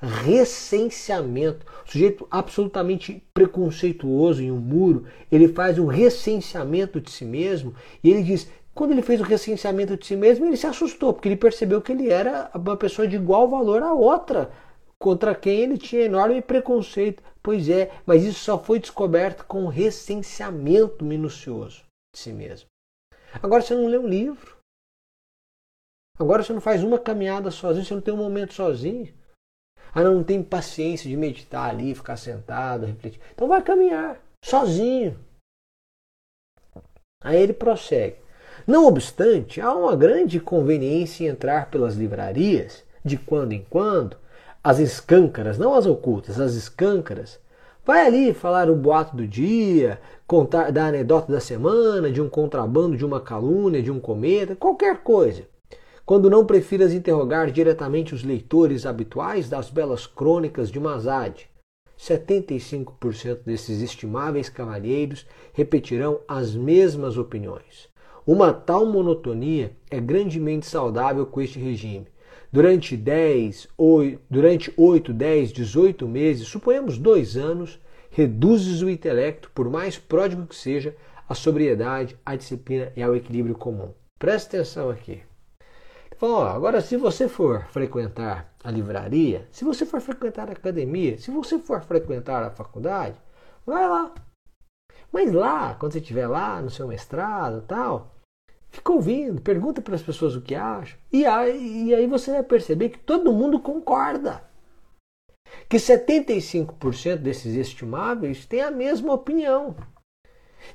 [0.00, 1.66] Recenseamento.
[1.84, 7.74] O sujeito absolutamente preconceituoso em um muro, ele faz um recenseamento de si mesmo
[8.04, 11.26] e ele diz Quando ele fez o recenseamento de si mesmo, ele se assustou, porque
[11.26, 14.52] ele percebeu que ele era uma pessoa de igual valor à outra,
[15.00, 17.20] contra quem ele tinha enorme preconceito.
[17.42, 21.82] Pois é, mas isso só foi descoberto com o recenseamento minucioso
[22.14, 22.68] de si mesmo.
[23.42, 24.56] Agora você não lê um livro.
[26.16, 29.12] Agora você não faz uma caminhada sozinho, você não tem um momento sozinho.
[29.92, 33.20] Ah, não, não tem paciência de meditar ali, ficar sentado, refletir.
[33.32, 35.18] Então vai caminhar, sozinho.
[37.24, 38.27] Aí ele prossegue.
[38.68, 44.18] Não obstante, há uma grande conveniência em entrar pelas livrarias, de quando em quando,
[44.62, 47.40] as escâncaras, não as ocultas, as escâncaras.
[47.82, 52.94] Vai ali falar o boato do dia, contar da anedota da semana, de um contrabando,
[52.94, 55.44] de uma calúnia, de um cometa, qualquer coisa.
[56.04, 61.48] Quando não prefiras interrogar diretamente os leitores habituais das belas crônicas de Mazade,
[61.98, 67.87] 75% desses estimáveis cavalheiros repetirão as mesmas opiniões.
[68.28, 72.06] Uma tal monotonia é grandemente saudável com este regime.
[72.52, 79.70] Durante 10, 8, durante 8, 10, 18 meses, suponhamos dois anos, reduzes o intelecto, por
[79.70, 80.94] mais pródigo que seja,
[81.26, 83.94] à sobriedade, à disciplina e ao equilíbrio comum.
[84.18, 85.22] Presta atenção aqui.
[86.20, 91.30] Ó, agora, se você for frequentar a livraria, se você for frequentar a academia, se
[91.30, 93.16] você for frequentar a faculdade,
[93.64, 94.12] vai lá.
[95.10, 98.17] Mas lá, quando você estiver lá no seu mestrado tal,
[98.70, 100.98] Fica ouvindo, pergunta para as pessoas o que acham.
[101.12, 104.42] E aí, e aí você vai perceber que todo mundo concorda.
[105.68, 109.74] Que 75% desses estimáveis têm a mesma opinião.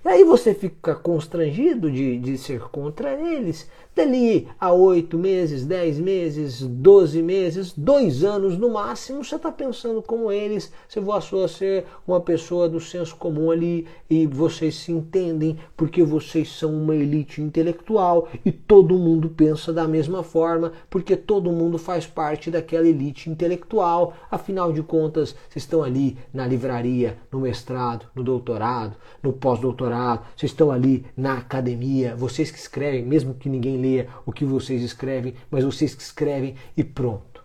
[0.03, 3.69] E aí você fica constrangido de, de ser contra eles.
[3.95, 10.01] Dali a oito meses, dez meses, doze meses, dois anos no máximo, você está pensando
[10.01, 10.73] como eles.
[10.89, 16.01] Você passou a ser uma pessoa do senso comum ali e vocês se entendem porque
[16.01, 21.77] vocês são uma elite intelectual e todo mundo pensa da mesma forma porque todo mundo
[21.77, 24.15] faz parte daquela elite intelectual.
[24.31, 30.51] Afinal de contas, vocês estão ali na livraria, no mestrado, no doutorado, no pós-doutorado, vocês
[30.51, 35.35] estão ali na academia, vocês que escrevem, mesmo que ninguém leia o que vocês escrevem,
[35.51, 37.43] mas vocês que escrevem e pronto.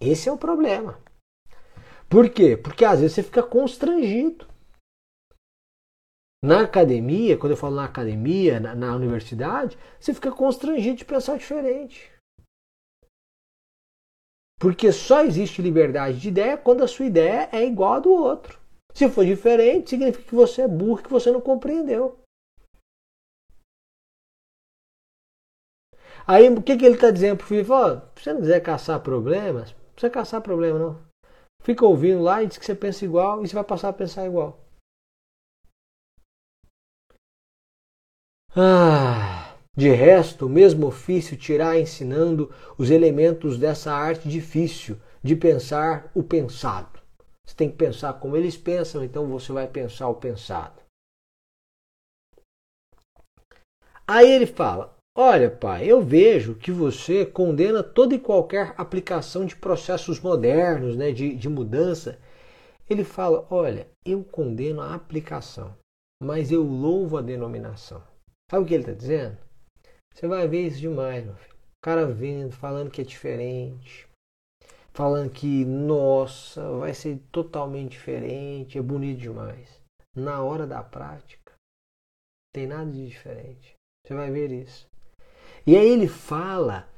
[0.00, 0.98] Esse é o problema.
[2.08, 2.56] Por quê?
[2.56, 4.46] Porque às vezes você fica constrangido.
[6.44, 11.38] Na academia, quando eu falo na academia, na, na universidade, você fica constrangido de pensar
[11.38, 12.10] diferente.
[14.58, 18.60] Porque só existe liberdade de ideia quando a sua ideia é igual à do outro.
[18.92, 22.21] Se for diferente, significa que você é burro, que você não compreendeu.
[26.26, 27.64] Aí o que, que ele está dizendo pro filho?
[27.64, 31.00] Fala, se você não quiser caçar problemas, não precisa caçar problema não.
[31.62, 34.26] Fica ouvindo lá e diz que você pensa igual e você vai passar a pensar
[34.26, 34.60] igual.
[38.54, 46.10] Ah, de resto, o mesmo ofício irá ensinando os elementos dessa arte difícil de pensar
[46.14, 47.00] o pensado.
[47.46, 50.82] Você tem que pensar como eles pensam, então você vai pensar o pensado.
[54.06, 59.54] Aí ele fala: Olha, pai, eu vejo que você condena toda e qualquer aplicação de
[59.54, 62.18] processos modernos, né, de, de mudança.
[62.88, 65.76] Ele fala: Olha, eu condeno a aplicação,
[66.22, 68.02] mas eu louvo a denominação.
[68.50, 69.36] Sabe o que ele está dizendo?
[70.14, 71.54] Você vai ver isso demais, meu filho.
[71.54, 74.08] O cara vendo, falando que é diferente,
[74.94, 79.78] falando que, nossa, vai ser totalmente diferente, é bonito demais.
[80.16, 81.52] Na hora da prática,
[82.54, 83.74] tem nada de diferente.
[84.06, 84.91] Você vai ver isso.
[85.66, 86.88] E aí ele fala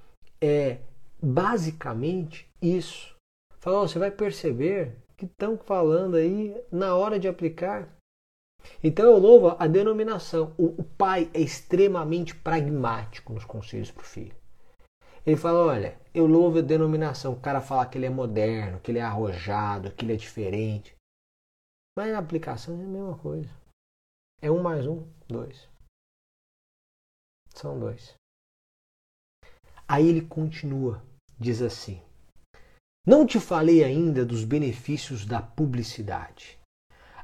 [0.41, 0.79] é,
[1.23, 3.15] basicamente isso.
[3.59, 7.89] Fala, você vai perceber que estão falando aí na hora de aplicar.
[8.83, 10.55] Então eu louvo a denominação.
[10.57, 14.35] O, o pai é extremamente pragmático nos conselhos para o filho.
[15.27, 17.33] Ele fala: olha, eu louvo a denominação.
[17.33, 20.95] O cara fala que ele é moderno, que ele é arrojado, que ele é diferente.
[21.97, 23.51] Mas na aplicação é a mesma coisa.
[24.43, 25.69] É um mais um, dois.
[27.55, 28.15] São dois.
[29.87, 31.03] Aí ele continua,
[31.39, 32.01] diz assim:
[33.07, 36.59] Não te falei ainda dos benefícios da publicidade.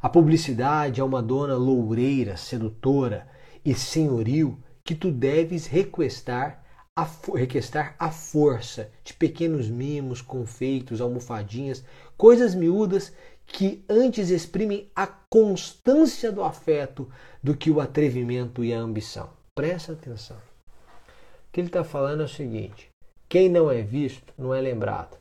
[0.03, 3.29] A publicidade é uma dona loureira, sedutora
[3.65, 6.65] e senhoril que tu deves requestar
[6.97, 11.85] a, requestar a força de pequenos mimos, confeitos, almofadinhas,
[12.17, 13.13] coisas miúdas
[13.47, 17.11] que antes exprimem a constância do afeto
[17.43, 19.31] do que o atrevimento e a ambição.
[19.55, 20.37] Presta atenção.
[21.51, 22.89] O que ele está falando é o seguinte:
[23.29, 25.19] quem não é visto não é lembrado.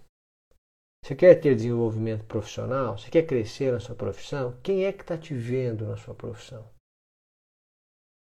[1.03, 2.95] Você quer ter desenvolvimento profissional?
[2.95, 4.55] Você quer crescer na sua profissão?
[4.61, 6.69] Quem é que está te vendo na sua profissão?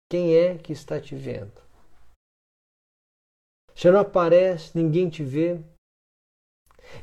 [0.09, 1.61] Quem é que está te vendo?
[3.75, 5.61] Você não aparece, ninguém te vê.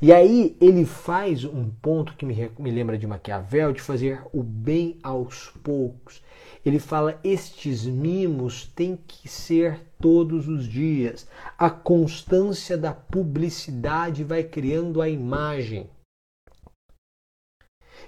[0.00, 4.42] E aí ele faz um ponto que me, me lembra de Maquiavel, de fazer o
[4.42, 6.22] bem aos poucos.
[6.64, 11.28] Ele fala: estes mimos têm que ser todos os dias.
[11.58, 15.88] A constância da publicidade vai criando a imagem.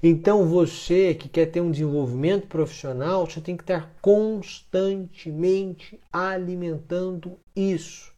[0.03, 8.16] Então você que quer ter um desenvolvimento profissional, você tem que estar constantemente alimentando isso.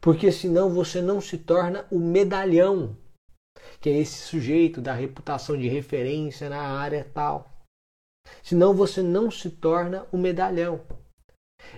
[0.00, 2.96] Porque senão você não se torna o medalhão,
[3.80, 7.52] que é esse sujeito da reputação de referência na área tal.
[8.42, 10.80] Senão você não se torna o medalhão.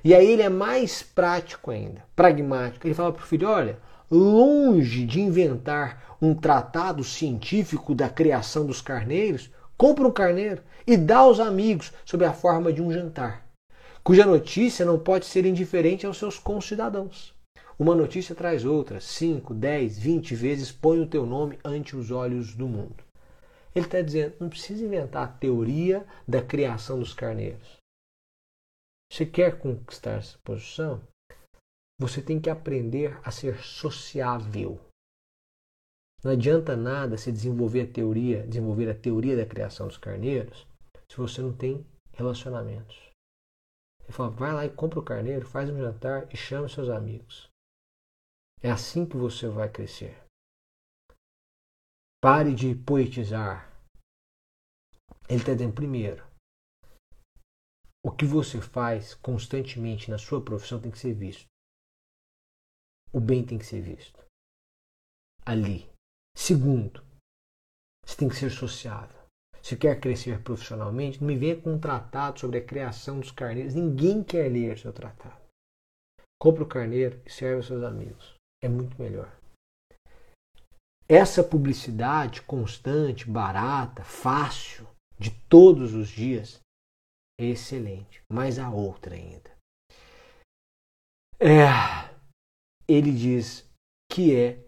[0.04, 2.86] E aí ele é mais prático ainda, pragmático.
[2.86, 3.78] Ele fala para o filho: olha,
[4.10, 11.18] longe de inventar um tratado científico da criação dos carneiros, compra um carneiro e dá
[11.18, 13.46] aos amigos sob a forma de um jantar,
[14.04, 17.34] cuja notícia não pode ser indiferente aos seus concidadãos.
[17.80, 22.54] Uma notícia traz outra, 5, 10, 20 vezes põe o teu nome ante os olhos
[22.54, 23.02] do mundo.
[23.74, 27.78] Ele está dizendo, não precisa inventar a teoria da criação dos carneiros.
[29.10, 31.00] Você quer conquistar essa posição?
[31.98, 34.78] Você tem que aprender a ser sociável.
[36.22, 40.66] Não adianta nada se desenvolver a teoria, desenvolver a teoria da criação dos carneiros,
[41.08, 42.94] se você não tem relacionamentos.
[44.02, 47.49] Ele fala, vai lá e compra o carneiro, faz um jantar e chama seus amigos.
[48.62, 50.22] É assim que você vai crescer.
[52.22, 53.72] Pare de poetizar.
[55.30, 56.22] Ele está dizendo, primeiro,
[58.04, 61.46] o que você faz constantemente na sua profissão tem que ser visto.
[63.14, 64.22] O bem tem que ser visto.
[65.46, 65.90] Ali.
[66.36, 67.02] Segundo,
[68.04, 69.18] você tem que ser sociável.
[69.62, 73.74] Se quer crescer profissionalmente, não me venha com um tratado sobre a criação dos carneiros.
[73.74, 75.40] Ninguém quer ler seu tratado.
[76.38, 79.34] Compre o carneiro e serve aos seus amigos é muito melhor.
[81.08, 84.86] Essa publicidade constante, barata, fácil,
[85.18, 86.60] de todos os dias,
[87.40, 88.22] é excelente.
[88.32, 89.50] Mas a outra ainda.
[91.40, 91.66] É,
[92.86, 93.68] ele diz
[94.10, 94.62] que é,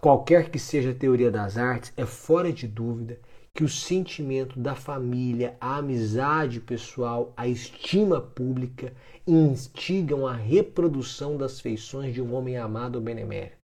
[0.00, 3.20] qualquer que seja a teoria das artes, é fora de dúvida
[3.54, 8.94] que o sentimento da família, a amizade pessoal, a estima pública
[9.26, 13.58] instigam a reprodução das feições de um homem amado ou benemérito.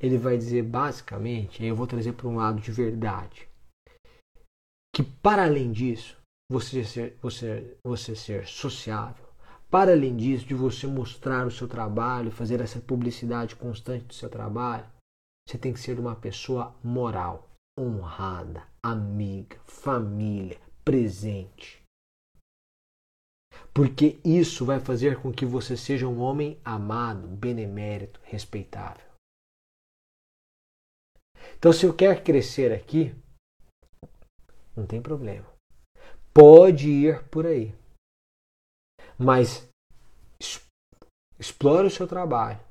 [0.00, 3.48] Ele vai dizer basicamente, eu vou trazer para um lado de verdade,
[4.92, 6.16] que para além disso,
[6.50, 9.28] você ser, você, você ser sociável,
[9.70, 14.28] para além disso, de você mostrar o seu trabalho, fazer essa publicidade constante do seu
[14.28, 14.86] trabalho,
[15.48, 21.82] você tem que ser uma pessoa moral honrada, amiga, família, presente.
[23.72, 29.08] Porque isso vai fazer com que você seja um homem amado, benemérito, respeitável.
[31.56, 33.14] Então, se eu quero crescer aqui,
[34.76, 35.46] não tem problema.
[36.32, 37.74] Pode ir por aí.
[39.18, 39.68] Mas
[41.38, 42.69] explore o seu trabalho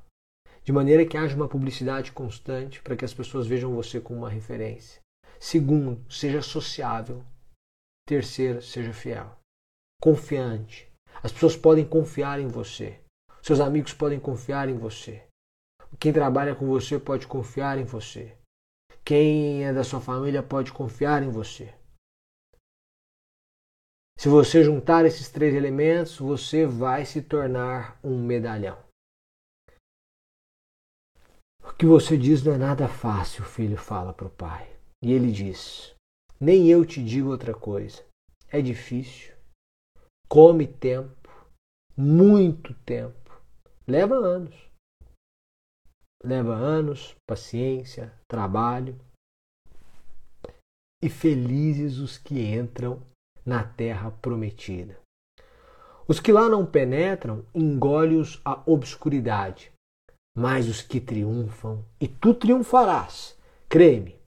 [0.62, 4.30] de maneira que haja uma publicidade constante para que as pessoas vejam você como uma
[4.30, 5.00] referência.
[5.38, 7.24] Segundo, seja sociável.
[8.06, 9.38] Terceiro, seja fiel.
[10.00, 10.90] Confiante.
[11.22, 13.00] As pessoas podem confiar em você.
[13.42, 15.26] Seus amigos podem confiar em você.
[15.98, 18.36] Quem trabalha com você pode confiar em você.
[19.04, 21.74] Quem é da sua família pode confiar em você.
[24.18, 28.89] Se você juntar esses três elementos, você vai se tornar um medalhão
[31.80, 34.70] que você diz não é nada fácil, o filho fala para o pai.
[35.02, 35.94] E ele diz:
[36.38, 38.04] Nem eu te digo outra coisa.
[38.50, 39.34] É difícil.
[40.28, 41.30] Come tempo,
[41.96, 43.42] muito tempo.
[43.88, 44.54] Leva anos.
[46.22, 49.00] Leva anos, paciência, trabalho.
[51.02, 53.02] E felizes os que entram
[53.42, 55.00] na terra prometida.
[56.06, 59.72] Os que lá não penetram, engole-os a obscuridade
[60.34, 63.36] mas os que triunfam, e tu triunfarás,
[63.68, 64.20] creme,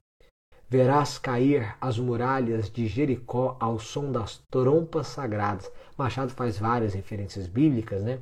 [0.73, 5.71] verás cair as muralhas de Jericó ao som das trompas sagradas.
[5.95, 8.19] Machado faz várias referências bíblicas, né?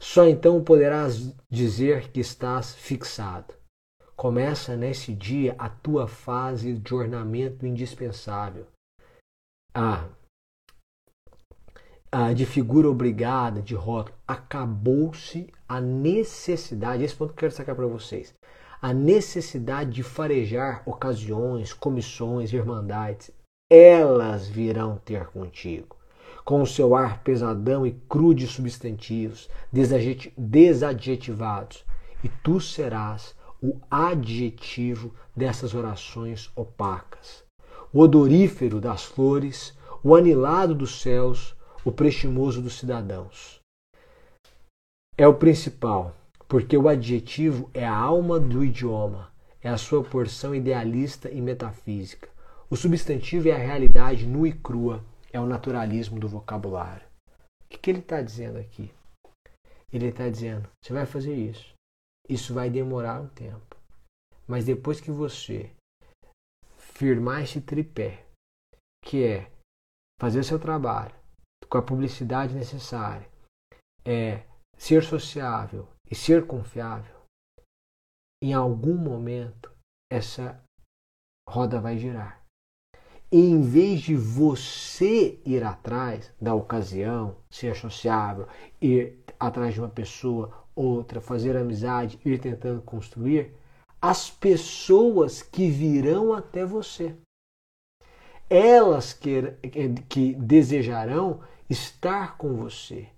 [0.00, 3.54] Só então poderás dizer que estás fixado.
[4.16, 8.66] Começa nesse dia a tua fase de ornamento indispensável.
[9.72, 10.04] Ah,
[12.12, 17.74] ah, de figura obrigada, de rótulo, acabou-se a necessidade, esse ponto que eu quero sacar
[17.74, 18.34] para vocês,
[18.82, 23.30] a necessidade de farejar ocasiões, comissões, irmandades,
[23.70, 25.96] elas virão ter contigo.
[26.44, 29.48] com o seu ar pesadão e cru de substantivos,
[30.36, 31.84] desadjetivados,
[32.22, 37.44] e tu serás o adjetivo dessas orações opacas.
[37.92, 41.54] O odorífero das flores, o anilado dos céus,
[41.84, 43.60] o prestimoso dos cidadãos.
[45.16, 46.16] É o principal,
[46.48, 52.28] porque o adjetivo é a alma do idioma, é a sua porção idealista e metafísica.
[52.70, 57.06] O substantivo é a realidade nua e crua, é o naturalismo do vocabulário.
[57.64, 58.90] O que, que ele está dizendo aqui?
[59.92, 61.74] Ele está dizendo: você vai fazer isso.
[62.28, 63.76] Isso vai demorar um tempo.
[64.46, 65.70] Mas depois que você
[66.78, 68.24] firmar esse tripé,
[69.04, 69.50] que é
[70.20, 71.21] fazer seu trabalho
[71.72, 73.26] com a publicidade necessária,
[74.04, 74.42] é
[74.76, 77.16] ser sociável e ser confiável,
[78.42, 79.72] em algum momento
[80.12, 80.62] essa
[81.48, 82.44] roda vai girar.
[83.32, 88.46] E em vez de você ir atrás da ocasião, ser sociável,
[88.78, 93.56] ir atrás de uma pessoa, outra, fazer amizade, ir tentando construir,
[93.98, 97.16] as pessoas que virão até você.
[98.50, 99.52] Elas que,
[100.10, 101.40] que desejarão
[101.72, 103.08] estar com você,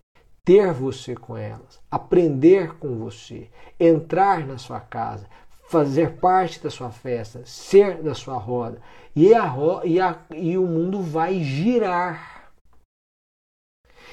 [0.44, 5.26] ter você com elas, aprender com você, entrar na sua casa,
[5.68, 8.80] fazer parte da sua festa, ser da sua roda.
[9.14, 9.52] E, a,
[9.84, 12.52] e, a, e o mundo vai girar.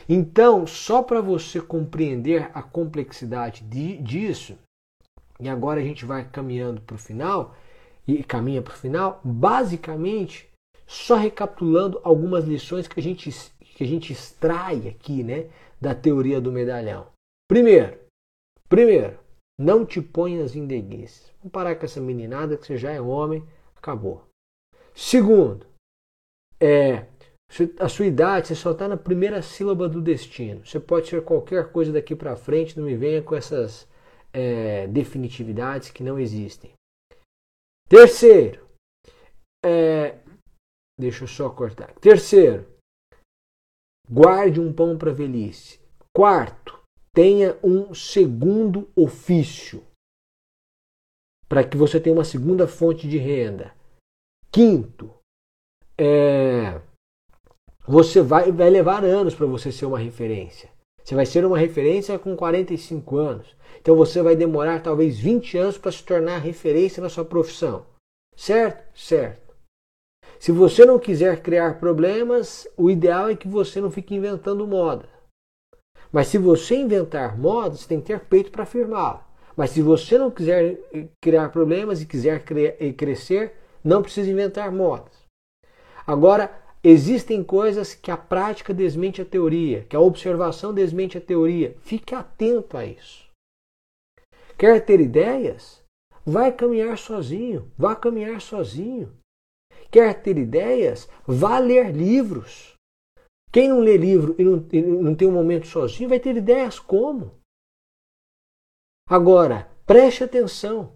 [0.10, 4.58] Então, só para você compreender a complexidade de, disso,
[5.39, 7.56] e agora a gente vai caminhando para o final,
[8.08, 10.50] e caminha para o final, basicamente,
[10.88, 13.30] só recapitulando algumas lições que a gente,
[13.82, 15.50] que a gente extrai aqui, né,
[15.82, 17.08] da teoria do medalhão.
[17.50, 17.98] Primeiro,
[18.70, 19.18] primeiro,
[19.60, 21.34] não te ponhas em deguices.
[21.40, 23.44] Vamos parar com essa meninada que você já é homem,
[23.76, 24.24] acabou.
[24.94, 25.66] Segundo,
[26.60, 27.08] é,
[27.80, 30.64] a sua idade, você só está na primeira sílaba do destino.
[30.64, 33.88] Você pode ser qualquer coisa daqui para frente, não me venha com essas
[34.32, 36.72] é, definitividades que não existem.
[37.90, 38.64] Terceiro,
[39.66, 40.20] é,
[41.00, 41.96] deixa eu só cortar.
[41.96, 42.72] Terceiro,
[44.10, 45.80] guarde um pão para velhice.
[46.14, 46.80] Quarto,
[47.14, 49.84] tenha um segundo ofício
[51.47, 53.74] para que você tenha uma segunda fonte de renda.
[54.52, 55.14] Quinto,
[55.97, 56.82] é,
[57.86, 60.70] você vai, vai levar anos para você ser uma referência.
[61.04, 63.56] Você vai ser uma referência com 45 anos.
[63.80, 67.86] Então você vai demorar talvez 20 anos para se tornar referência na sua profissão.
[68.36, 68.97] Certo?
[68.97, 69.51] Certo.
[70.42, 75.08] Se você não quiser criar problemas, o ideal é que você não fique inventando moda.
[76.12, 79.24] Mas se você inventar moda, você tem que ter peito para afirmá-la.
[79.56, 80.80] Mas se você não quiser
[81.22, 82.44] criar problemas e quiser
[82.98, 85.14] crescer, não precisa inventar modas.
[86.08, 86.52] Agora,
[86.84, 91.78] existem coisas que a prática desmente a teoria, que a observação desmente a teoria.
[91.82, 93.30] Fique atento a isso.
[94.58, 95.84] Quer ter ideias?
[96.26, 99.21] Vai caminhar sozinho, vá caminhar sozinho.
[99.92, 101.10] Quer ter ideias?
[101.28, 102.76] Vá ler livros.
[103.52, 106.80] Quem não lê livro e não, e não tem um momento sozinho vai ter ideias
[106.80, 107.38] como?
[109.10, 110.96] Agora, preste atenção.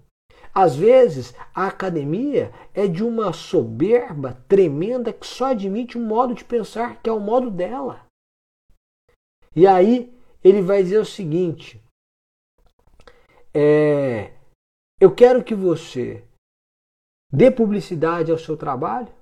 [0.53, 6.45] Às vezes, a academia é de uma soberba tremenda que só admite um modo de
[6.45, 8.05] pensar que é o modo dela.
[9.53, 11.83] E aí ele vai dizer o seguinte:
[13.53, 14.31] é,
[14.97, 16.23] eu quero que você
[17.35, 19.13] dê publicidade ao seu trabalho,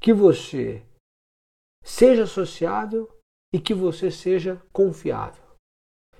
[0.00, 0.86] que você
[1.84, 3.10] seja sociável
[3.52, 5.42] e que você seja confiável.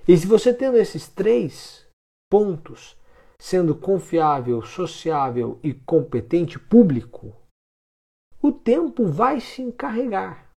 [0.07, 1.87] E se você tendo esses três
[2.29, 2.97] pontos,
[3.39, 7.35] sendo confiável, sociável e competente público,
[8.41, 10.51] o tempo vai se encarregar.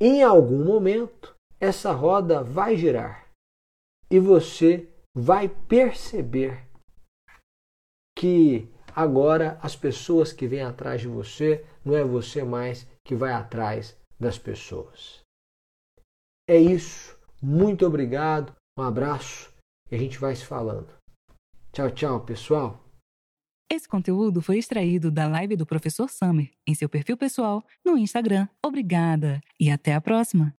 [0.00, 3.30] Em algum momento, essa roda vai girar
[4.10, 6.68] e você vai perceber
[8.16, 13.32] que agora as pessoas que vêm atrás de você não é você mais que vai
[13.32, 15.20] atrás das pessoas.
[16.48, 17.18] É isso.
[17.42, 18.54] Muito obrigado.
[18.78, 19.52] Um abraço
[19.90, 20.88] e a gente vai se falando.
[21.72, 22.80] Tchau, tchau, pessoal.
[23.70, 28.46] Esse conteúdo foi extraído da live do professor Summer em seu perfil pessoal no Instagram.
[28.64, 30.54] Obrigada e até a próxima.